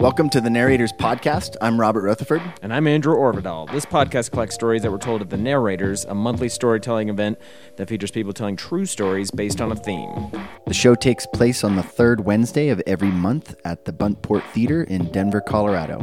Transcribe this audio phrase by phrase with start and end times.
[0.00, 1.56] Welcome to the Narrators Podcast.
[1.60, 2.40] I'm Robert Rutherford.
[2.62, 3.70] And I'm Andrew Orvedahl.
[3.70, 7.36] This podcast collects stories that were told at the Narrators, a monthly storytelling event
[7.76, 10.32] that features people telling true stories based on a theme.
[10.66, 14.84] The show takes place on the third Wednesday of every month at the Buntport Theater
[14.84, 15.98] in Denver, Colorado.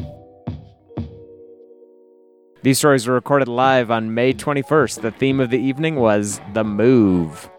[2.62, 5.02] These stories were recorded live on May 21st.
[5.02, 7.50] The theme of the evening was The Move.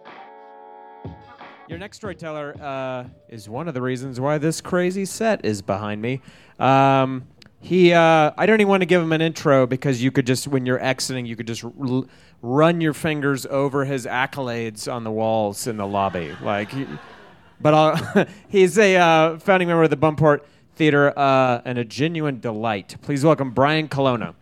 [1.69, 6.01] Your next storyteller uh, is one of the reasons why this crazy set is behind
[6.01, 6.23] me.
[6.59, 7.27] Um,
[7.61, 10.49] he, uh, I don't even want to give him an intro because you could just,
[10.49, 12.05] when you're exiting, you could just r-
[12.41, 16.35] run your fingers over his accolades on the walls in the lobby.
[16.43, 16.87] Like, he,
[17.61, 20.47] but he's a uh, founding member of the Buntport
[20.77, 22.97] Theater uh, and a genuine delight.
[23.03, 24.35] Please welcome Brian Colonna.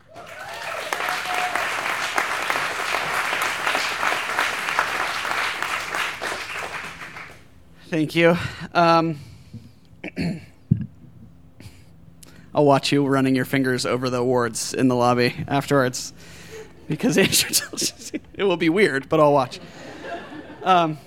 [7.88, 8.36] Thank you.
[8.74, 9.20] Um,
[12.52, 16.12] I'll watch you running your fingers over the awards in the lobby afterwards
[16.88, 17.16] because
[18.34, 19.60] it will be weird, but I'll watch.
[20.64, 20.98] Um,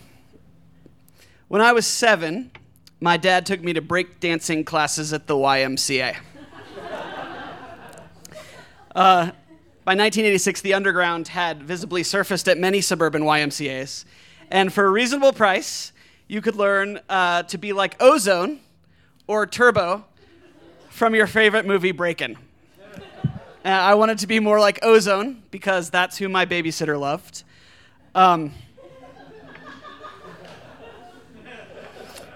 [1.49, 2.49] when I was seven,
[3.01, 6.15] my dad took me to break dancing classes at the YMCA.
[8.95, 9.31] Uh,
[9.83, 14.05] by 1986, the underground had visibly surfaced at many suburban YMCAs,
[14.49, 15.91] and for a reasonable price,
[16.29, 18.59] you could learn uh, to be like Ozone
[19.25, 20.05] or Turbo
[20.89, 22.37] from your favorite movie, Breakin'.
[23.25, 23.29] Uh,
[23.65, 27.43] I wanted to be more like Ozone because that's who my babysitter loved.
[28.13, 28.53] Um,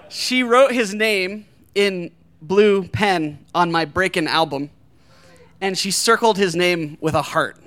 [0.08, 2.10] she wrote his name in
[2.42, 4.70] blue pen on my Breakin' album,
[5.60, 7.58] and she circled his name with a heart.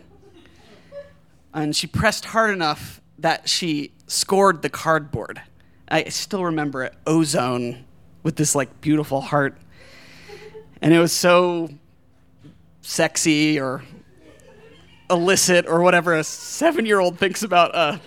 [1.54, 5.42] And she pressed hard enough that she scored the cardboard.
[5.90, 7.86] I still remember it, ozone,
[8.24, 9.58] with this like beautiful heart.
[10.82, 11.70] And it was so
[12.82, 13.84] sexy or
[15.10, 17.98] illicit or whatever a seven year old thinks about uh,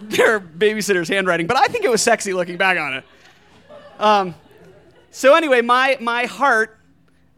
[0.00, 1.46] their babysitter's handwriting.
[1.46, 3.04] But I think it was sexy looking back on it.
[3.98, 4.34] Um,
[5.10, 6.78] so, anyway, my, my heart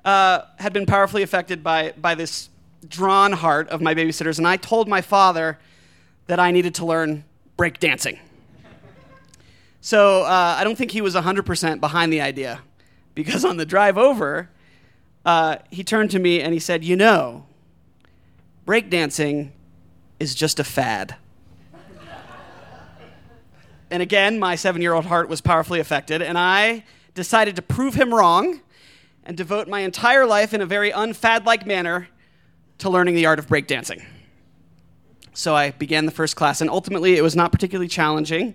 [0.05, 2.49] uh, had been powerfully affected by, by this
[2.89, 5.59] drawn heart of my babysitters, and I told my father
[6.27, 7.25] that I needed to learn
[7.57, 8.19] breakdancing.
[9.81, 12.63] So uh, I don't think he was 100% behind the idea
[13.15, 14.51] because on the drive over,
[15.25, 17.47] uh, he turned to me and he said, You know,
[18.67, 19.51] breakdancing
[20.19, 21.17] is just a fad.
[23.91, 26.85] and again, my seven year old heart was powerfully affected, and I
[27.15, 28.61] decided to prove him wrong
[29.25, 32.09] and devote my entire life in a very unfad like manner
[32.79, 34.05] to learning the art of breakdancing.
[35.37, 38.55] So I began the first class, and ultimately it was not particularly challenging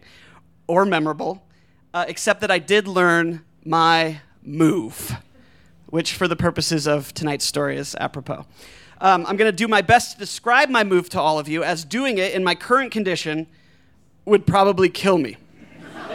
[0.66, 1.44] or memorable,
[1.94, 5.18] uh, except that I did learn my move,
[5.88, 8.46] which, for the purposes of tonight's story, is apropos.
[9.02, 11.66] Um, I'm going to do my best to describe my move to all of you,
[11.66, 13.48] as doing it in my current condition
[14.24, 15.36] would probably kill me.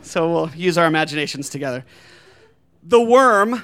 [0.00, 1.84] so we'll use our imaginations together.
[2.82, 3.62] The worm.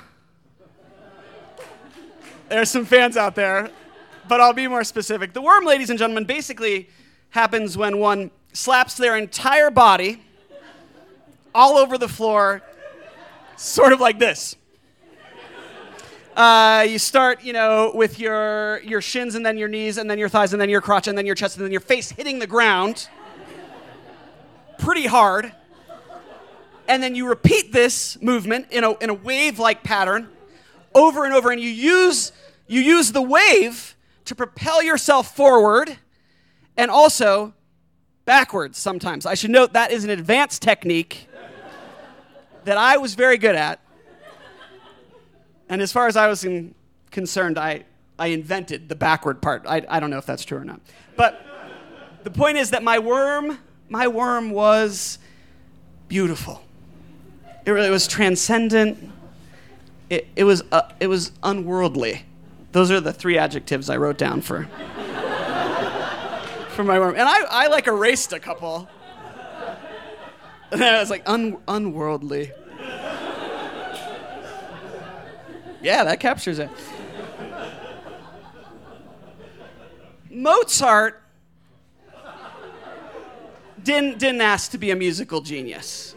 [2.50, 3.70] There's some fans out there
[4.30, 5.32] but I'll be more specific.
[5.32, 6.88] The worm, ladies and gentlemen, basically
[7.30, 10.22] happens when one slaps their entire body
[11.52, 12.62] all over the floor,
[13.56, 14.54] sort of like this.
[16.36, 20.16] Uh, you start, you know, with your your shins and then your knees and then
[20.16, 22.38] your thighs and then your crotch and then your chest and then your face hitting
[22.38, 23.08] the ground
[24.78, 25.52] pretty hard.
[26.86, 30.28] And then you repeat this movement in a, in a wave-like pattern
[30.94, 32.30] over and over and you use
[32.68, 35.98] you use the wave to propel yourself forward
[36.76, 37.54] and also
[38.24, 39.26] backwards sometimes.
[39.26, 41.28] I should note that is an advanced technique
[42.64, 43.80] that I was very good at.
[45.68, 46.74] And as far as I was in,
[47.10, 47.84] concerned, I,
[48.18, 49.64] I invented the backward part.
[49.68, 50.80] I, I don't know if that's true or not.
[51.16, 51.44] But
[52.22, 53.58] the point is that my worm,
[53.88, 55.18] my worm was
[56.08, 56.62] beautiful.
[57.64, 59.10] It really was transcendent.
[60.08, 62.24] It, it, was, uh, it was unworldly.
[62.72, 64.68] Those are the three adjectives I wrote down for
[66.80, 67.14] for my worm.
[67.14, 68.88] And I, I like erased a couple.
[70.72, 72.52] And I was like, Un- unworldly.
[75.82, 76.70] Yeah, that captures it.
[80.30, 81.22] Mozart
[83.82, 86.14] didn't, didn't ask to be a musical genius.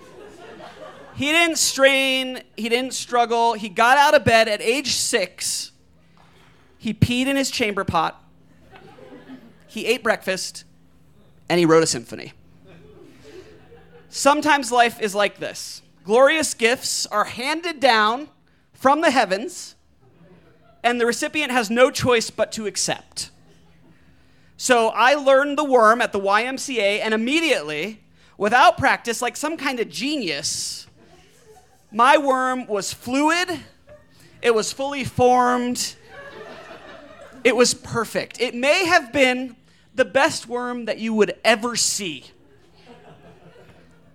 [1.15, 3.53] He didn't strain, he didn't struggle.
[3.53, 5.72] He got out of bed at age six
[6.83, 8.21] he peed in his chamber pot,
[9.67, 10.65] he ate breakfast,
[11.47, 12.33] and he wrote a symphony.
[14.09, 15.81] Sometimes life is like this.
[16.03, 18.27] Glorious gifts are handed down
[18.73, 19.75] from the heavens,
[20.83, 23.31] and the recipient has no choice but to accept.
[24.57, 28.01] So I learned the worm at the YMCA, and immediately,
[28.37, 30.85] without practice, like some kind of genius,
[31.93, 33.61] my worm was fluid,
[34.41, 35.95] it was fully formed,
[37.43, 38.39] it was perfect.
[38.39, 39.55] It may have been
[39.95, 42.25] the best worm that you would ever see.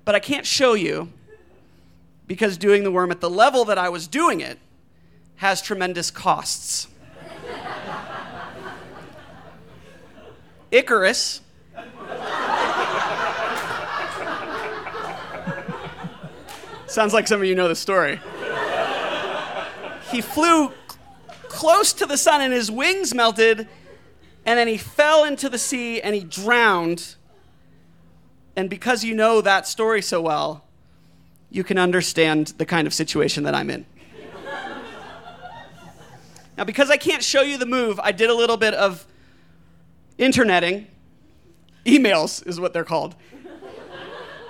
[0.05, 1.13] But I can't show you
[2.27, 4.59] because doing the worm at the level that I was doing it
[5.37, 6.89] has tremendous costs.
[10.71, 11.41] Icarus.
[16.87, 18.19] Sounds like some of you know the story.
[20.11, 20.73] He flew
[21.49, 23.69] close to the sun and his wings melted,
[24.47, 27.17] and then he fell into the sea and he drowned.
[28.57, 30.65] And because you know that story so well,
[31.51, 33.87] you can understand the kind of situation that I'm in.
[36.57, 39.07] now, because I can't show you the move, I did a little bit of
[40.19, 40.87] interneting.
[41.87, 43.15] Emails is what they're called.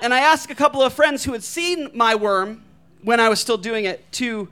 [0.00, 2.62] And I asked a couple of friends who had seen my worm
[3.02, 4.48] when I was still doing it to,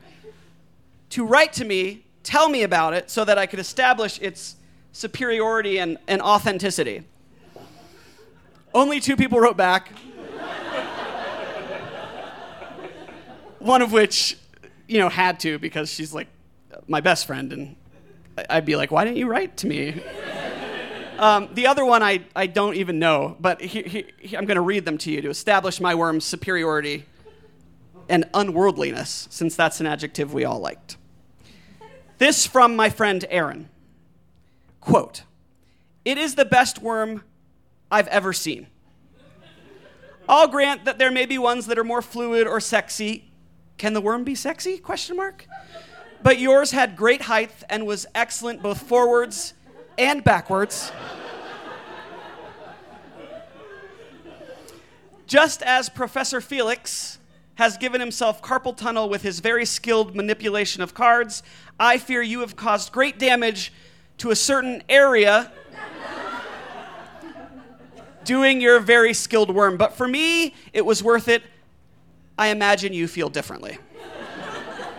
[1.10, 4.56] to write to me, tell me about it, so that I could establish its
[4.92, 7.04] superiority and, and authenticity.
[8.74, 9.92] Only two people wrote back.
[13.60, 14.36] One of which,
[14.88, 16.26] you know, had to because she's like
[16.88, 17.76] my best friend, and
[18.50, 20.02] I'd be like, why didn't you write to me?
[21.18, 24.56] Um, the other one I, I don't even know, but he, he, he, I'm going
[24.56, 27.06] to read them to you to establish my worm's superiority
[28.08, 30.98] and unworldliness, since that's an adjective we all liked.
[32.18, 33.68] This from my friend Aaron.
[34.80, 35.22] Quote,
[36.04, 37.22] It is the best worm
[37.90, 38.68] I've ever seen.
[40.28, 43.30] I'll grant that there may be ones that are more fluid or sexy.
[43.78, 44.78] Can the worm be sexy?
[44.78, 45.46] Question mark.
[46.22, 49.54] But yours had great height and was excellent both forwards
[49.98, 50.90] and backwards.
[55.26, 57.18] Just as Professor Felix
[57.56, 61.42] has given himself carpal tunnel with his very skilled manipulation of cards,
[61.80, 63.72] I fear you have caused great damage
[64.18, 65.52] to a certain area
[68.24, 69.76] doing your very skilled worm.
[69.76, 71.42] But for me, it was worth it.
[72.38, 73.78] I imagine you feel differently.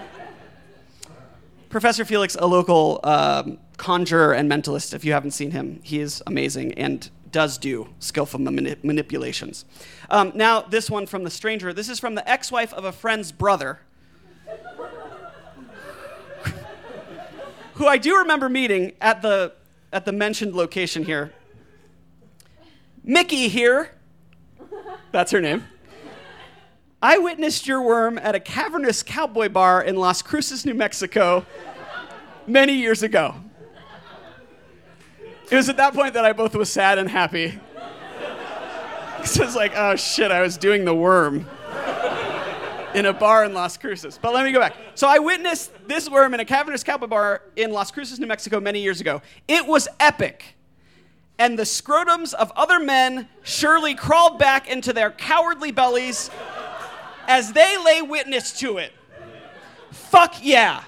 [1.70, 6.24] Professor Felix, a local um, conjurer and mentalist, if you haven't seen him, he is
[6.26, 9.66] amazing and does do skillful mani- manipulations.
[10.10, 11.74] Um, now, this one from the stranger.
[11.74, 13.80] This is from the ex wife of a friend's brother,
[17.76, 19.54] who I do remember meeting at the,
[19.94, 21.34] at the mentioned location here.
[23.04, 23.92] Mickey here.
[25.12, 25.64] That's her name.
[27.02, 31.46] I witnessed your worm at a cavernous cowboy bar in Las Cruces, New Mexico,
[32.48, 33.36] many years ago.
[35.50, 37.60] It was at that point that I both was sad and happy.
[39.18, 41.48] Because I was like, oh shit, I was doing the worm
[42.94, 44.20] in a bar in Las Cruces.
[44.22, 44.76] But let me go back.
[44.96, 48.60] So I witnessed this worm in a cavernous cowboy bar in Las Cruces, New Mexico,
[48.60, 49.22] many years ago.
[49.48, 50.56] It was epic.
[51.40, 56.30] And the scrotums of other men surely crawled back into their cowardly bellies
[57.28, 58.94] as they lay witness to it.
[59.92, 60.84] Fuck yeah.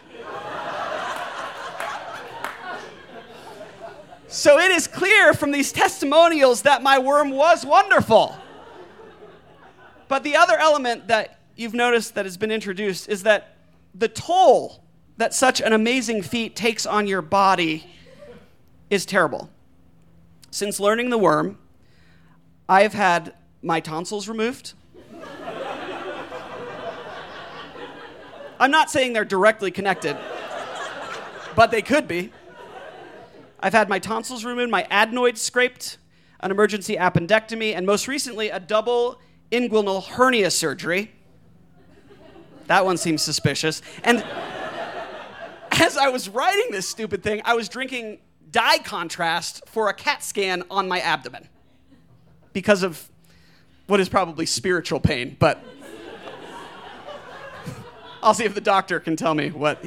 [4.32, 8.38] So it is clear from these testimonials that my worm was wonderful.
[10.08, 13.56] But the other element that you've noticed that has been introduced is that
[13.96, 14.84] the toll
[15.18, 17.88] that such an amazing feat takes on your body
[18.92, 19.50] is terrible.
[20.52, 21.58] Since learning the worm,
[22.70, 23.34] I have had
[23.64, 24.74] my tonsils removed.
[28.60, 30.18] I'm not saying they're directly connected,
[31.56, 32.32] but they could be.
[33.62, 35.98] I've had my tonsils removed, my adenoids scraped,
[36.40, 39.20] an emergency appendectomy, and most recently, a double
[39.52, 41.12] inguinal hernia surgery.
[42.68, 43.82] That one seems suspicious.
[44.04, 44.20] And
[45.72, 48.20] as I was writing this stupid thing, I was drinking
[48.52, 51.48] dye contrast for a CAT scan on my abdomen
[52.54, 53.10] because of
[53.88, 55.60] what is probably spiritual pain, but
[58.24, 59.84] I'll see if the doctor can tell me what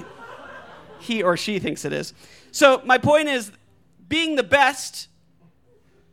[0.99, 2.13] he or she thinks it is.
[2.51, 3.53] So, my point is
[4.09, 5.09] being the best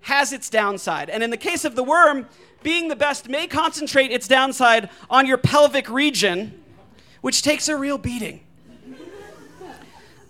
[0.01, 1.10] has its downside.
[1.10, 2.27] And in the case of the worm,
[2.63, 6.63] being the best may concentrate its downside on your pelvic region,
[7.22, 8.41] which takes a real beating.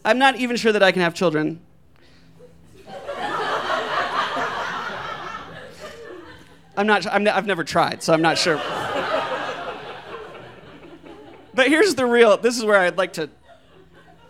[0.04, 1.60] I'm not even sure that I can have children.
[6.78, 7.06] I'm not.
[7.08, 8.56] I'm, I've never tried, so I'm not sure.
[11.54, 12.38] but here's the real.
[12.38, 13.30] This is where I'd like to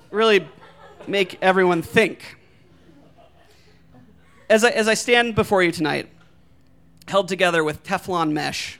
[0.09, 0.47] really
[1.07, 2.38] make everyone think.
[4.49, 6.09] As I, as I stand before you tonight,
[7.07, 8.79] held together with Teflon mesh,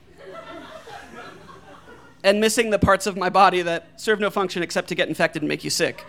[2.24, 5.42] and missing the parts of my body that serve no function except to get infected
[5.42, 6.04] and make you sick,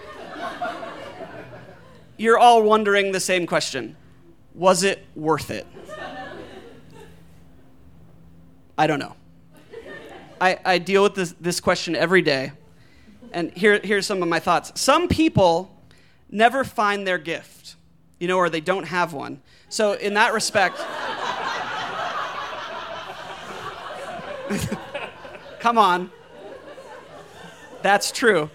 [2.16, 3.96] you're all wondering the same question
[4.54, 5.66] Was it worth it?
[8.76, 9.14] I don't know.
[10.40, 12.52] I, I deal with this, this question every day.
[13.32, 14.72] And here, here's some of my thoughts.
[14.80, 15.70] Some people
[16.30, 17.59] never find their gift,
[18.20, 19.42] you know, or they don't have one.
[19.68, 20.76] So, in that respect,
[25.58, 26.12] come on.
[27.82, 28.50] That's true.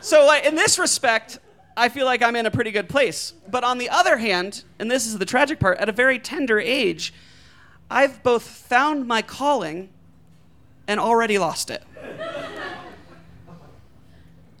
[0.00, 1.38] So, like, in this respect,
[1.76, 3.34] I feel like I'm in a pretty good place.
[3.48, 6.58] But on the other hand, and this is the tragic part, at a very tender
[6.58, 7.14] age,
[7.90, 9.90] I've both found my calling
[10.88, 11.82] and already lost it.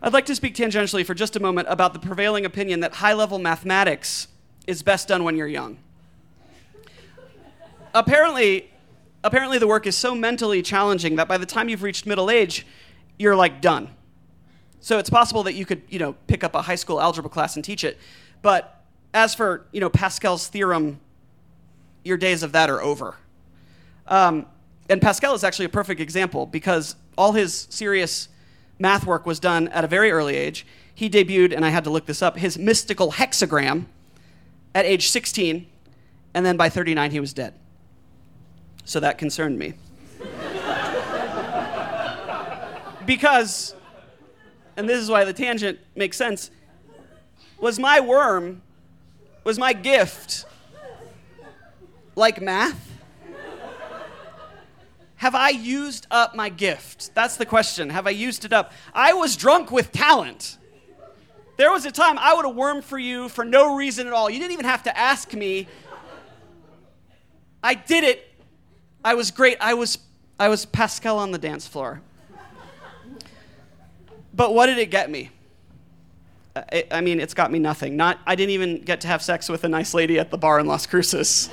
[0.04, 3.12] I'd like to speak tangentially for just a moment about the prevailing opinion that high
[3.12, 4.26] level mathematics
[4.66, 5.78] is best done when you're young.
[7.94, 8.68] Apparently,
[9.22, 12.66] apparently the work is so mentally challenging that by the time you've reached middle age,
[13.16, 13.90] you're like done.
[14.80, 17.54] So it's possible that you could, you know, pick up a high school algebra class
[17.54, 17.96] and teach it.
[18.42, 20.98] But as for, you know, Pascal's theorem,
[22.02, 23.14] your days of that are over.
[24.08, 24.46] Um,
[24.88, 28.28] and Pascal is actually a perfect example because all his serious
[28.82, 30.66] math work was done at a very early age.
[30.92, 33.86] He debuted, and I had to look this up, his mystical hexagram
[34.74, 35.66] at age 16,
[36.34, 37.54] and then by 39 he was dead.
[38.84, 39.74] So that concerned me.
[43.06, 43.76] because,
[44.76, 46.50] and this is why the tangent makes sense,
[47.60, 48.62] was my worm,
[49.44, 50.44] was my gift
[52.16, 52.91] like math?
[55.22, 57.14] Have I used up my gift?
[57.14, 57.90] That's the question.
[57.90, 58.72] Have I used it up?
[58.92, 60.58] I was drunk with talent.
[61.56, 64.28] There was a time I would have wormed for you for no reason at all.
[64.28, 65.68] You didn't even have to ask me.
[67.62, 68.34] I did it.
[69.04, 69.58] I was great.
[69.60, 69.98] I was
[70.40, 72.02] I was Pascal on the dance floor.
[74.34, 75.30] But what did it get me?
[76.56, 77.96] Uh, I, I mean, it's got me nothing.
[77.96, 80.58] Not I didn't even get to have sex with a nice lady at the bar
[80.58, 81.48] in Las Cruces.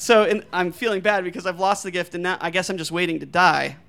[0.00, 2.90] So I'm feeling bad because I've lost the gift, and now I guess I'm just
[2.90, 3.76] waiting to die.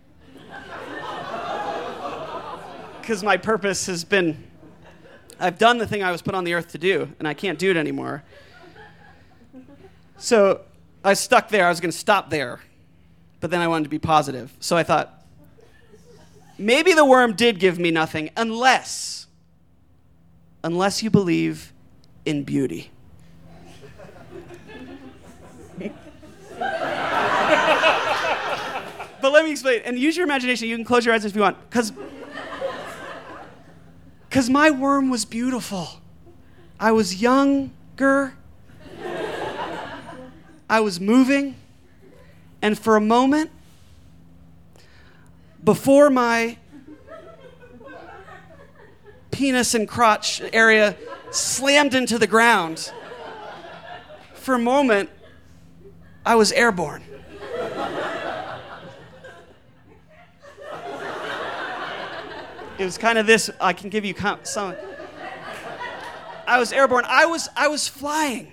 [3.00, 4.44] Because my purpose has been,
[5.40, 7.58] I've done the thing I was put on the earth to do, and I can't
[7.58, 8.24] do it anymore.
[10.18, 10.62] So
[11.04, 11.66] I stuck there.
[11.66, 12.60] I was going to stop there,
[13.40, 14.54] but then I wanted to be positive.
[14.60, 15.26] So I thought,
[16.60, 19.26] maybe the worm did give me nothing, unless,
[20.64, 21.74] unless you believe
[22.24, 22.91] in beauty.
[29.22, 29.82] But let me explain.
[29.86, 30.68] And use your imagination.
[30.68, 31.58] You can close your eyes if you want.
[31.70, 31.92] Because
[34.32, 35.90] because my worm was beautiful.
[36.80, 38.34] I was younger.
[40.70, 41.56] I was moving.
[42.62, 43.52] And for a moment,
[45.62, 46.58] before my
[49.32, 50.96] penis and crotch area
[51.32, 52.94] slammed into the ground,
[54.34, 55.10] for a moment,
[56.26, 57.04] I was airborne.
[62.78, 63.50] it was kind of this.
[63.60, 64.76] I can give you some.
[66.48, 67.06] I was airborne.
[67.08, 68.52] I was I was flying.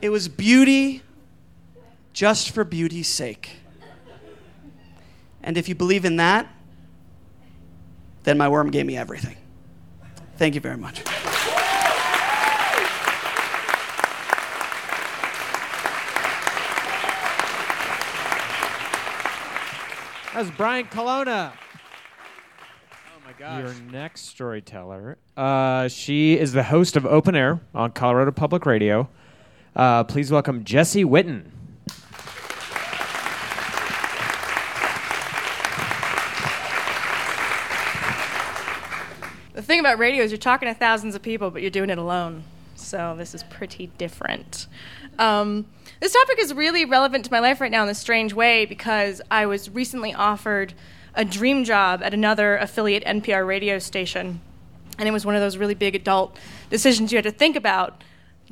[0.00, 1.02] It was beauty
[2.12, 3.50] just for beauty's sake.
[5.42, 6.46] And if you believe in that,
[8.24, 9.36] then my worm gave me everything.
[10.36, 11.02] Thank you very much.
[20.32, 21.52] That was Brian Colonna.
[22.92, 23.58] Oh my gosh.
[23.58, 25.18] Your next storyteller.
[25.36, 29.08] Uh, she is the host of Open Air on Colorado Public Radio.
[29.74, 31.50] Uh, please welcome Jessi Whitten.
[39.52, 41.98] The thing about radio is you're talking to thousands of people, but you're doing it
[41.98, 42.44] alone.
[42.80, 44.66] So this is pretty different.
[45.18, 45.66] Um,
[46.00, 49.20] this topic is really relevant to my life right now in a strange way because
[49.30, 50.74] I was recently offered
[51.14, 54.40] a dream job at another affiliate NPR radio station.
[54.98, 56.38] And it was one of those really big adult
[56.70, 58.02] decisions you had to think about.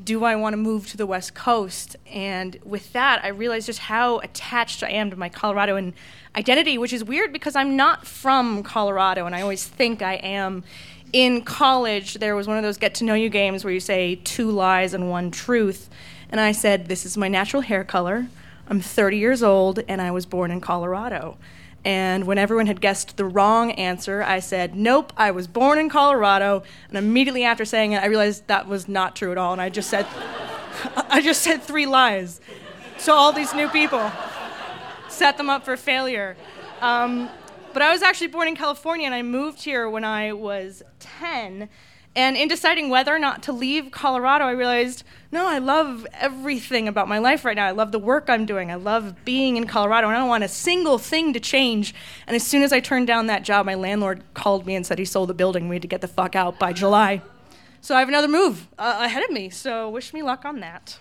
[0.02, 1.96] Do I want to move to the West Coast?
[2.06, 5.92] And with that, I realized just how attached I am to my Coloradoan
[6.36, 10.62] identity, which is weird because I'm not from Colorado, and I always think I am
[11.12, 14.16] in college, there was one of those get to know you games where you say
[14.16, 15.88] two lies and one truth.
[16.30, 18.28] And I said, This is my natural hair color.
[18.68, 21.38] I'm 30 years old, and I was born in Colorado.
[21.84, 25.88] And when everyone had guessed the wrong answer, I said, Nope, I was born in
[25.88, 26.62] Colorado.
[26.88, 29.52] And immediately after saying it, I realized that was not true at all.
[29.52, 30.06] And I just said,
[31.08, 32.40] I just said three lies.
[32.98, 34.10] So all these new people
[35.08, 36.36] set them up for failure.
[36.80, 37.30] Um,
[37.78, 41.68] but I was actually born in California and I moved here when I was 10.
[42.16, 46.88] And in deciding whether or not to leave Colorado, I realized no, I love everything
[46.88, 47.66] about my life right now.
[47.66, 48.72] I love the work I'm doing.
[48.72, 51.94] I love being in Colorado, and I don't want a single thing to change.
[52.26, 54.98] And as soon as I turned down that job, my landlord called me and said
[54.98, 55.68] he sold the building.
[55.68, 57.22] We had to get the fuck out by July.
[57.80, 60.98] So I have another move uh, ahead of me, so wish me luck on that.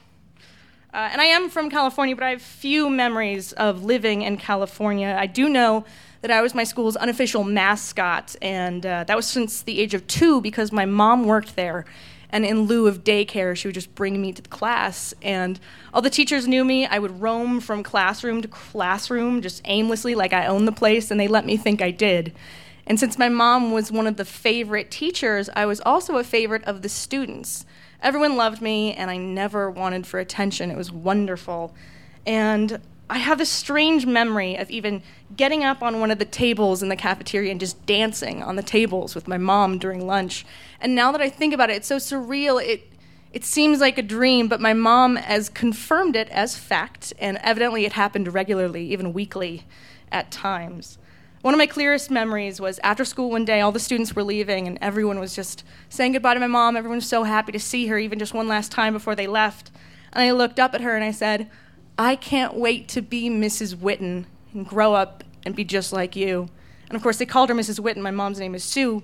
[0.93, 5.17] Uh, and I am from California, but I have few memories of living in California.
[5.19, 5.83] I do know
[6.21, 10.05] that I was my school's unofficial mascot, and uh, that was since the age of
[10.07, 11.85] two because my mom worked there.
[12.29, 15.13] And in lieu of daycare, she would just bring me to the class.
[15.21, 15.59] And
[15.93, 16.85] all the teachers knew me.
[16.85, 21.19] I would roam from classroom to classroom just aimlessly, like I owned the place, and
[21.19, 22.33] they let me think I did.
[22.85, 26.63] And since my mom was one of the favorite teachers, I was also a favorite
[26.65, 27.65] of the students.
[28.01, 30.69] Everyone loved me, and I never wanted for attention.
[30.69, 31.73] It was wonderful.
[32.25, 35.01] And I have this strange memory of even
[35.35, 38.63] getting up on one of the tables in the cafeteria and just dancing on the
[38.63, 40.45] tables with my mom during lunch.
[40.81, 42.61] And now that I think about it, it's so surreal.
[42.61, 42.91] It
[43.33, 47.85] it seems like a dream, but my mom has confirmed it as fact, and evidently
[47.85, 49.65] it happened regularly, even weekly
[50.11, 50.97] at times.
[51.41, 54.65] One of my clearest memories was after school one day, all the students were leaving,
[54.65, 56.75] and everyone was just saying goodbye to my mom.
[56.75, 59.71] Everyone was so happy to see her, even just one last time before they left.
[60.13, 61.49] And I looked up at her and I said,
[61.97, 63.75] I can't wait to be Mrs.
[63.75, 66.49] Whitten and grow up and be just like you.
[66.89, 67.79] And of course, they called her Mrs.
[67.79, 68.01] Whitten.
[68.01, 69.03] My mom's name is Sue.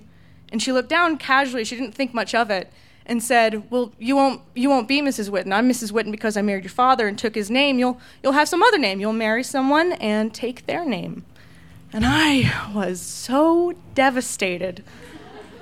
[0.52, 2.72] And she looked down casually, she didn't think much of it,
[3.06, 5.28] and said, Well, you won't, you won't be Mrs.
[5.28, 5.52] Whitten.
[5.52, 5.90] I'm Mrs.
[5.90, 7.78] Whitten because I married your father and took his name.
[7.78, 9.00] You'll, you'll have some other name.
[9.00, 11.24] You'll marry someone and take their name.
[11.92, 14.84] And I was so devastated.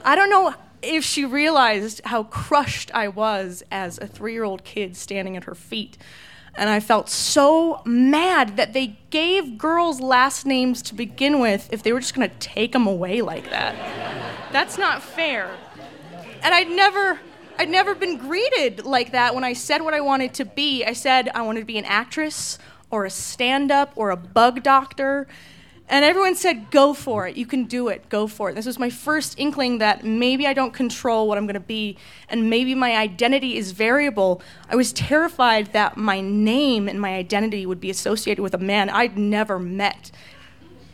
[0.05, 4.65] I don't know if she realized how crushed I was as a three year old
[4.65, 5.97] kid standing at her feet.
[6.55, 11.83] And I felt so mad that they gave girls last names to begin with if
[11.83, 13.75] they were just to take them away like that.
[14.53, 15.51] That's not fair.
[16.43, 17.21] And I'd never
[17.59, 20.85] I'd never been greeted like that when I said what I wanted to be.
[20.85, 22.59] I said I wanted to be an actress
[22.91, 25.27] or a stand-up or a bug doctor.
[25.93, 27.37] And everyone said, go for it.
[27.37, 28.09] You can do it.
[28.09, 28.55] Go for it.
[28.55, 31.99] This was my first inkling that maybe I don't control what I'm going to be,
[32.31, 34.41] and maybe my identity is variable.
[34.71, 38.89] I was terrified that my name and my identity would be associated with a man
[38.89, 40.11] I'd never met.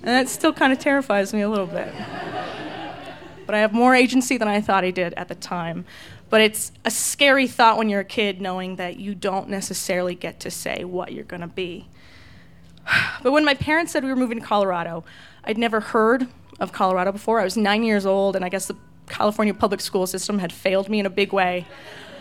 [0.03, 1.95] And that still kind of terrifies me a little bit.
[3.47, 5.85] but I have more agency than I thought I did at the time.
[6.29, 10.41] But it's a scary thought when you're a kid knowing that you don't necessarily get
[10.41, 11.87] to say what you're going to be.
[13.23, 15.05] But when my parents said we were moving to Colorado,
[15.45, 16.29] I'd never heard
[16.61, 17.41] of Colorado before.
[17.41, 18.77] I was nine years old, and I guess the
[19.09, 21.67] California public school system had failed me in a big way.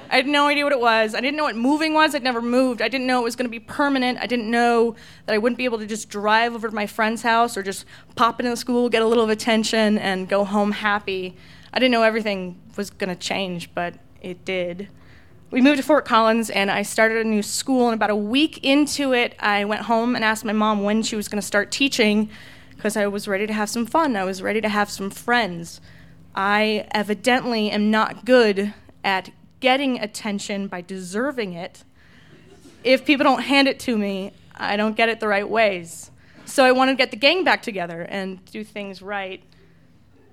[0.09, 1.13] I had no idea what it was.
[1.13, 2.15] I didn't know what moving was.
[2.15, 2.81] I'd never moved.
[2.81, 4.17] I didn't know it was going to be permanent.
[4.21, 7.21] I didn't know that I wouldn't be able to just drive over to my friend's
[7.21, 10.71] house or just pop into the school, get a little of attention, and go home
[10.71, 11.35] happy.
[11.73, 14.87] I didn't know everything was going to change, but it did
[15.49, 17.87] we moved to Fort Collins and I started a new school.
[17.87, 21.15] And about a week into it, I went home and asked my mom when she
[21.15, 22.29] was going to start teaching
[22.75, 24.15] because I was ready to have some fun.
[24.15, 25.79] I was ready to have some friends.
[26.35, 31.83] I evidently am not good at getting attention by deserving it.
[32.83, 36.11] If people don't hand it to me, I don't get it the right ways.
[36.45, 39.41] So I wanted to get the gang back together and do things right.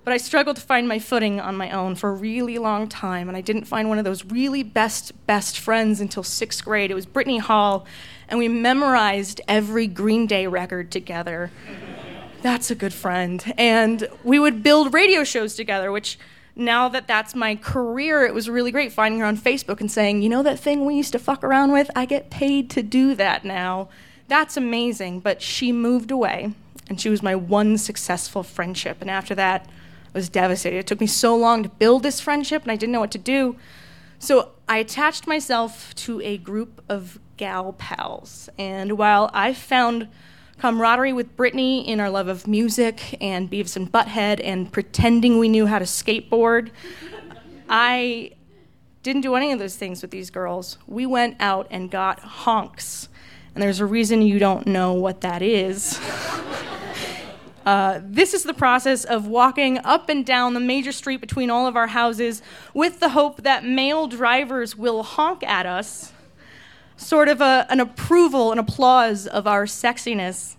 [0.05, 3.27] But I struggled to find my footing on my own for a really long time,
[3.27, 6.91] and I didn't find one of those really best, best friends until sixth grade.
[6.91, 7.87] It was Brittany Hall,
[8.29, 11.49] and we memorized every Green Day record together.
[12.43, 13.51] That's a good friend.
[13.57, 16.19] And we would build radio shows together, which
[16.55, 20.21] now that that's my career, it was really great finding her on Facebook and saying,
[20.21, 21.89] you know that thing we used to fuck around with?
[21.95, 23.89] I get paid to do that now.
[24.27, 25.21] That's amazing.
[25.21, 26.53] But she moved away,
[26.87, 28.97] and she was my one successful friendship.
[29.01, 29.67] And after that,
[30.15, 30.77] was devastated.
[30.77, 33.19] It took me so long to build this friendship, and I didn't know what to
[33.19, 33.57] do.
[34.17, 38.49] So I attached myself to a group of gal pals.
[38.57, 40.07] And while I found
[40.57, 45.49] camaraderie with Brittany in our love of music and Beavis and Butthead and pretending we
[45.49, 46.71] knew how to skateboard,
[47.67, 48.31] I
[49.03, 50.77] didn't do any of those things with these girls.
[50.87, 53.09] We went out and got honks.
[53.53, 55.99] And there's a reason you don't know what that is.
[57.65, 61.65] Uh, this is the process of walking up and down the major street between all
[61.65, 62.43] of our houses
[62.75, 66.13] with the hope that male drivers will honk at us,
[66.95, 70.57] sort of a, an approval, an applause of our sexiness.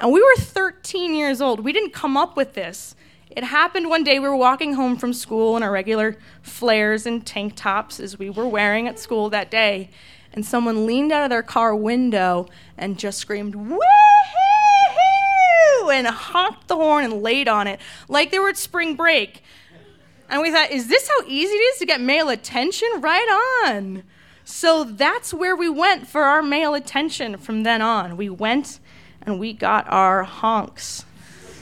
[0.00, 1.60] And we were 13 years old.
[1.60, 2.94] We didn't come up with this.
[3.30, 7.26] It happened one day we were walking home from school in our regular flares and
[7.26, 9.90] tank tops as we were wearing at school that day,
[10.32, 12.46] and someone leaned out of their car window
[12.76, 14.67] and just screamed, Woohoo!
[15.90, 19.42] And honked the horn and laid on it like they were at spring break.
[20.30, 22.88] And we thought, is this how easy it is to get male attention?
[23.00, 24.02] Right on.
[24.44, 28.16] So that's where we went for our male attention from then on.
[28.16, 28.80] We went
[29.22, 31.04] and we got our honks.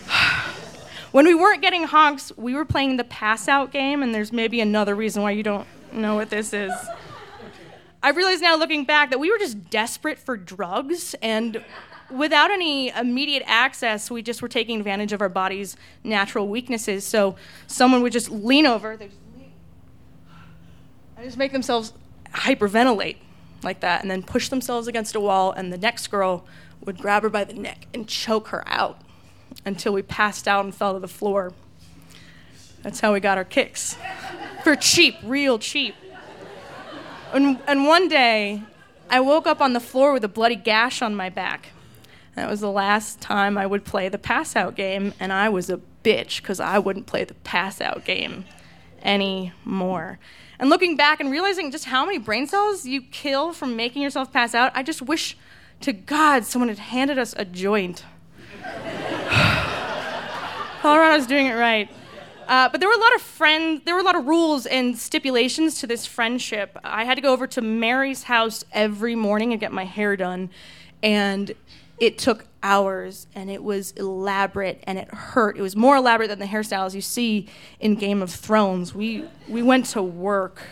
[1.12, 4.60] when we weren't getting honks, we were playing the pass out game, and there's maybe
[4.60, 6.72] another reason why you don't know what this is.
[8.02, 11.64] I realize now, looking back, that we were just desperate for drugs, and
[12.10, 17.04] without any immediate access, we just were taking advantage of our body's natural weaknesses.
[17.04, 19.52] So someone would just lean over, they just lean,
[21.16, 21.92] and just make themselves
[22.32, 23.16] hyperventilate
[23.62, 26.44] like that, and then push themselves against a wall, and the next girl
[26.84, 29.00] would grab her by the neck and choke her out
[29.64, 31.52] until we passed out and fell to the floor.
[32.82, 33.96] That's how we got our kicks.
[34.62, 35.94] For cheap, real cheap.
[37.32, 38.62] And, and one day,
[39.10, 41.70] I woke up on the floor with a bloody gash on my back.
[42.36, 45.70] That was the last time I would play the pass out game, and I was
[45.70, 48.44] a bitch because I wouldn't play the pass out game
[49.02, 50.18] anymore.
[50.58, 54.32] And looking back and realizing just how many brain cells you kill from making yourself
[54.32, 55.36] pass out, I just wish
[55.80, 58.04] to God someone had handed us a joint.
[60.82, 61.90] Colorado's doing it right.
[62.46, 64.98] Uh, but there were a lot of friends, there were a lot of rules and
[64.98, 66.76] stipulations to this friendship.
[66.84, 70.50] I had to go over to Mary's house every morning and get my hair done.
[71.02, 71.54] And
[71.98, 75.56] it took hours and it was elaborate and it hurt.
[75.56, 77.48] It was more elaborate than the hairstyles you see
[77.80, 78.94] in Game of Thrones.
[78.94, 80.62] We, we went to work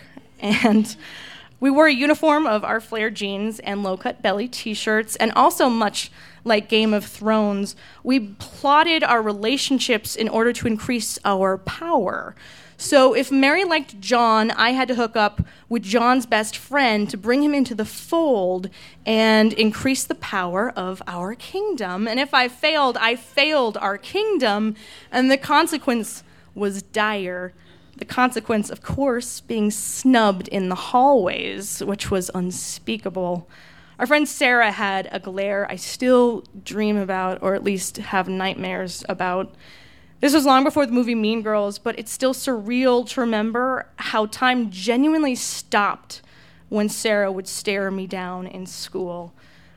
[0.41, 0.97] and
[1.61, 5.33] we wore a uniform of our flare jeans and low cut belly t shirts, and
[5.33, 6.11] also much
[6.45, 12.35] like Game of Thrones, we plotted our relationships in order to increase our power.
[12.77, 17.17] So if Mary liked John, I had to hook up with John's best friend to
[17.17, 18.69] bring him into the fold
[19.07, 22.09] and increase the power of our kingdom.
[22.09, 24.75] And if I failed, I failed our kingdom,
[25.13, 27.53] and the consequence was dire.
[27.97, 33.49] The consequence, of course, being snubbed in the hallways, which was unspeakable.
[34.01, 39.05] Our friend Sarah had a glare I still dream about, or at least have nightmares
[39.09, 39.55] about.
[40.25, 44.25] This was long before the movie Mean Girls, but it's still surreal to remember how
[44.25, 46.23] time genuinely stopped
[46.71, 49.35] when Sarah would stare me down in school.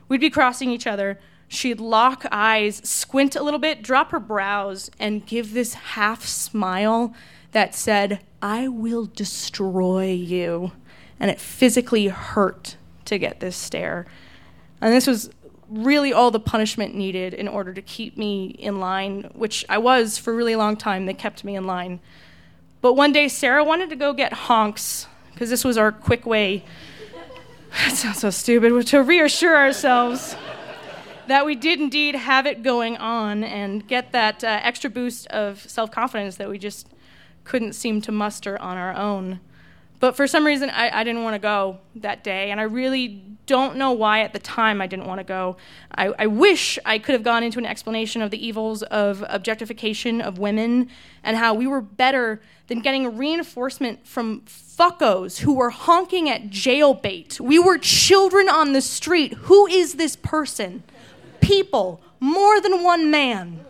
[0.08, 1.20] We'd be crossing each other.
[1.48, 7.12] She'd lock eyes, squint a little bit, drop her brows, and give this half smile
[7.52, 10.72] that said, I will destroy you.
[11.20, 14.06] And it physically hurt to get this stare.
[14.80, 15.28] And this was
[15.68, 20.18] really all the punishment needed in order to keep me in line, which I was
[20.18, 21.06] for a really long time.
[21.06, 22.00] They kept me in line.
[22.80, 26.64] But one day, Sarah wanted to go get honks, because this was our quick way,
[27.86, 30.36] it sounds so stupid, to reassure ourselves
[31.26, 35.60] that we did indeed have it going on and get that uh, extra boost of
[35.68, 36.88] self confidence that we just
[37.44, 39.40] couldn't seem to muster on our own.
[40.00, 43.22] But for some reason, I, I didn't want to go that day, and I really
[43.48, 45.56] don't know why at the time I didn't want to go.
[45.96, 50.20] I, I, wish I could have gone into an explanation of the evils of objectification
[50.20, 50.90] of women
[51.24, 57.40] and how we were better than getting reinforcement from fuckos who were honking at jailbait.
[57.40, 59.32] We were children on the street.
[59.32, 60.84] Who is this person?
[61.40, 63.64] People, more than one man.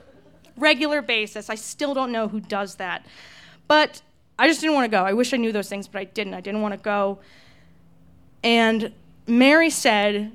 [0.57, 1.49] Regular basis.
[1.49, 3.07] I still don't know who does that.
[3.69, 4.03] But
[4.37, 5.05] I just didn't want to go.
[5.05, 6.35] I wish I knew those things, but I didn't.
[6.35, 7.21] I didn't want to go.
[8.43, 8.93] And
[9.29, 10.33] Mary said,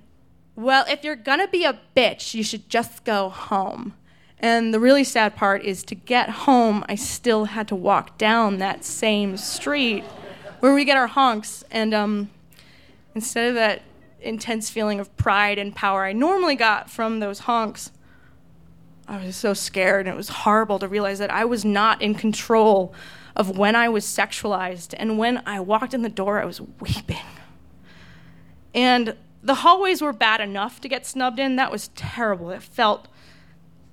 [0.56, 3.95] Well, if you're going to be a bitch, you should just go home.
[4.39, 8.58] And the really sad part is to get home, I still had to walk down
[8.60, 10.03] that same street
[10.60, 11.63] where we get our honks.
[11.71, 12.29] And um,
[13.15, 13.82] instead of that
[14.21, 17.91] intense feeling of pride and power I normally got from those honks,
[19.08, 20.08] I was so scared.
[20.08, 22.93] And it was horrible to realize that I was not in control
[23.36, 24.93] of when I was sexualized.
[24.97, 27.17] And when I walked in the door, I was weeping.
[28.73, 31.57] And the hallways were bad enough to get snubbed in.
[31.57, 32.51] That was terrible.
[32.51, 33.07] It felt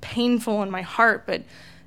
[0.01, 1.43] painful in my heart, but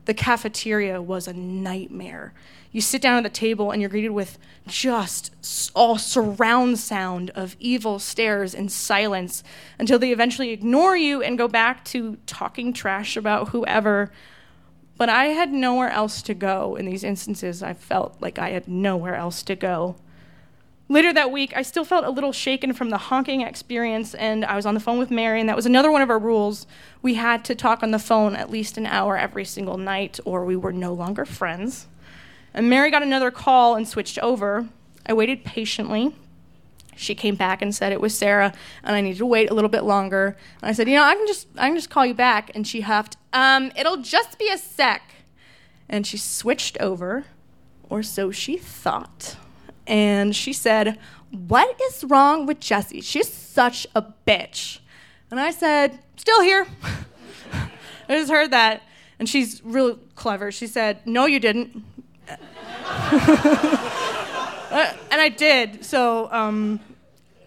[0.06, 2.34] the cafeteria was a nightmare.
[2.72, 5.32] You sit down at the table and you're greeted with just
[5.76, 9.44] all surround sound of evil stares and silence
[9.80, 14.12] until they eventually ignore you and go back to talking trash about whoever
[14.98, 17.64] But I had nowhere else to go in these instances.
[17.64, 19.96] I felt like I had nowhere else to go.
[20.94, 24.56] Later that week, I still felt a little shaken from the honking experience, and I
[24.56, 26.68] was on the phone with Mary, and that was another one of our rules.
[27.02, 30.46] We had to talk on the phone at least an hour every single night, or
[30.46, 31.88] we were no longer friends.
[32.54, 34.68] And Mary got another call and switched over.
[35.04, 36.16] I waited patiently.
[36.96, 38.54] She came back and said it was Sarah,
[38.84, 40.38] and I needed to wait a little bit longer.
[40.62, 42.52] And I said, you know, I can just I can just call you back.
[42.54, 45.02] And she huffed, um, it'll just be a sec.
[45.90, 47.26] And she switched over,
[47.90, 49.38] or so she thought.
[49.88, 50.98] And she said,
[51.32, 53.04] What is wrong with Jessi?
[53.04, 54.80] She's such a bitch.
[55.32, 56.68] And I said, Still here.
[58.10, 58.84] I just heard that.
[59.20, 60.52] And she's really clever.
[60.52, 61.84] She said, No, you didn't.
[64.74, 65.86] Uh, and I did.
[65.86, 66.80] So um,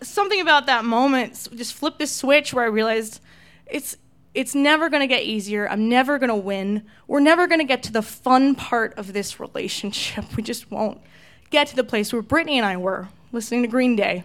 [0.01, 3.21] something about that moment just flipped the switch where I realized
[3.67, 3.97] it's
[4.33, 5.69] it's never going to get easier.
[5.69, 6.85] I'm never going to win.
[7.09, 10.25] We're never going to get to the fun part of this relationship.
[10.37, 11.01] We just won't
[11.51, 14.25] get to the place where Brittany and I were listening to Green Day.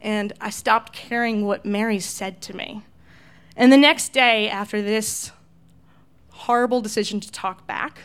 [0.00, 2.82] And I stopped caring what Mary said to me.
[3.56, 5.30] And the next day, after this
[6.30, 8.00] horrible decision to talk back,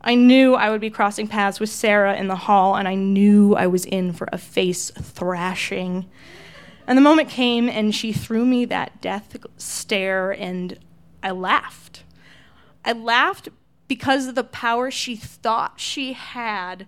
[0.00, 3.54] I knew I would be crossing paths with Sarah in the hall, and I knew
[3.54, 6.08] I was in for a face thrashing.
[6.86, 10.78] And the moment came, and she threw me that death stare, and
[11.22, 12.04] I laughed.
[12.84, 13.48] I laughed
[13.88, 16.86] because of the power she thought she had,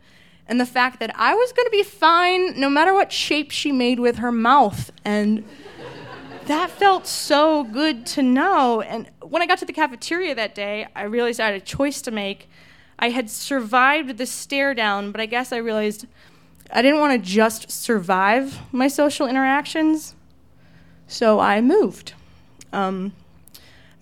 [0.51, 3.73] and the fact that I was going to be fine no matter what shape she
[3.73, 4.91] made with her mouth.
[5.05, 5.45] And
[6.47, 8.83] that felt so good to know.
[8.83, 12.03] And when I got to the cafeteria that day, I realized I had a choice
[12.03, 12.49] to make
[13.01, 16.07] I had survived the stare down, but I guess I realized
[16.71, 20.15] I didn't want to just survive my social interactions,
[21.07, 22.13] so I moved.
[22.75, 23.13] Um,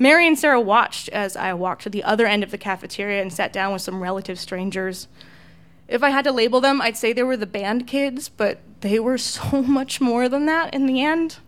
[0.01, 3.33] Mary and Sarah watched as I walked to the other end of the cafeteria and
[3.33, 5.07] sat down with some relative strangers.
[5.88, 9.01] If I had to label them, I'd say they were the band kids, but they
[9.01, 11.38] were so much more than that in the end.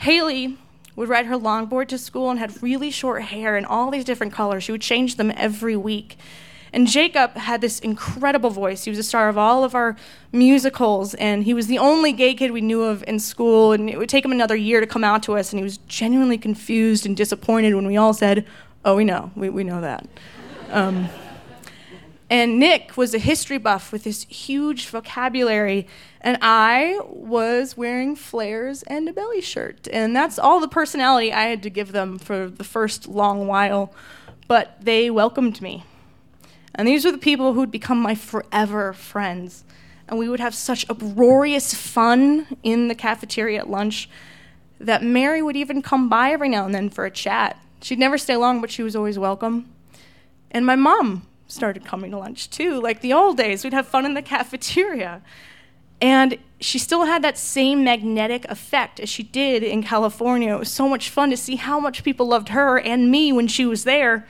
[0.00, 0.58] Haley
[0.94, 4.32] would ride her longboard to school and had really short hair in all these different
[4.32, 4.64] colors.
[4.64, 6.18] She would change them every week.
[6.74, 8.84] And Jacob had this incredible voice.
[8.84, 9.94] He was a star of all of our
[10.32, 13.72] musicals, and he was the only gay kid we knew of in school.
[13.72, 15.78] And it would take him another year to come out to us, and he was
[15.86, 18.46] genuinely confused and disappointed when we all said,
[18.84, 20.08] Oh, we know, we, we know that.
[20.70, 21.08] Um,
[22.32, 25.86] and Nick was a history buff with this huge vocabulary,
[26.20, 29.88] and I was wearing flares and a belly shirt.
[29.92, 33.92] And that's all the personality I had to give them for the first long while.
[34.48, 35.84] But they welcomed me
[36.74, 39.64] and these were the people who would become my forever friends.
[40.08, 44.08] And we would have such uproarious fun in the cafeteria at lunch
[44.80, 47.58] that Mary would even come by every now and then for a chat.
[47.80, 49.72] She'd never stay long, but she was always welcome.
[50.50, 53.64] And my mom started coming to lunch too, like the old days.
[53.64, 55.22] We'd have fun in the cafeteria.
[56.00, 60.54] And she still had that same magnetic effect as she did in California.
[60.54, 63.46] It was so much fun to see how much people loved her and me when
[63.46, 64.26] she was there.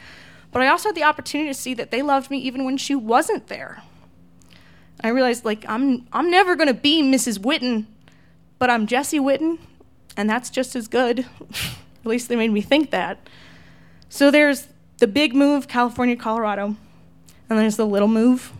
[0.51, 2.95] But I also had the opportunity to see that they loved me even when she
[2.95, 3.83] wasn't there.
[5.03, 7.39] I realized like I'm I'm never gonna be Mrs.
[7.39, 7.87] Whitten,
[8.59, 9.59] but I'm Jessi Whitten,
[10.17, 11.21] and that's just as good.
[11.51, 13.29] At least they made me think that.
[14.09, 16.77] So there's the big move, California, Colorado,
[17.53, 18.53] and there's the little move.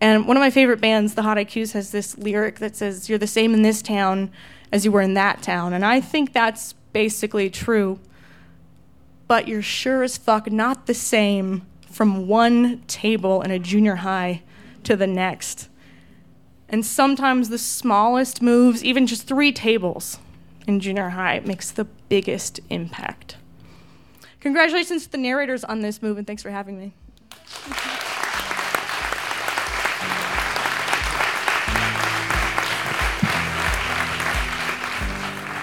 [0.00, 3.18] And one of my favorite bands, the Hot IQs, has this lyric that says, You're
[3.18, 4.30] the same in this town
[4.72, 5.72] as you were in that town.
[5.72, 8.00] And I think that's basically true
[9.32, 14.42] but you're sure as fuck not the same from one table in a junior high
[14.84, 15.70] to the next.
[16.68, 20.18] And sometimes the smallest moves, even just three tables
[20.66, 23.38] in junior high, makes the biggest impact.
[24.40, 26.92] Congratulations to the narrators on this move, and thanks for having me.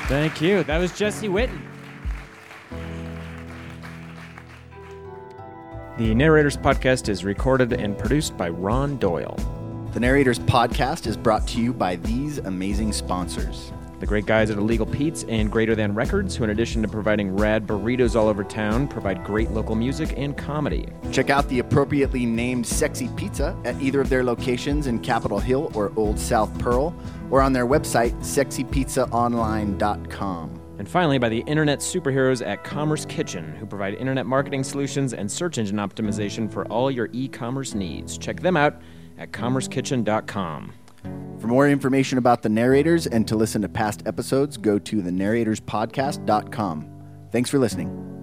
[0.10, 0.64] Thank you.
[0.64, 1.62] That was Jessi Whitten.
[6.00, 9.36] The Narrators Podcast is recorded and produced by Ron Doyle.
[9.94, 13.72] The Narrators Podcast is brought to you by these amazing sponsors.
[14.00, 17.36] The great guys at Illegal Pete's and Greater Than Records, who, in addition to providing
[17.36, 20.88] rad burritos all over town, provide great local music and comedy.
[21.12, 25.70] Check out the appropriately named Sexy Pizza at either of their locations in Capitol Hill
[25.76, 26.96] or Old South Pearl,
[27.30, 30.60] or on their website, sexypizzaonline.com.
[30.80, 35.30] And finally, by the internet superheroes at Commerce Kitchen, who provide internet marketing solutions and
[35.30, 38.18] search engine optimization for all your e commerce needs.
[38.18, 38.82] Check them out
[39.18, 40.72] at commercekitchen.com.
[41.40, 46.86] For more information about the narrators and to listen to past episodes, go to thenarratorspodcast.com.
[47.32, 48.19] Thanks for listening.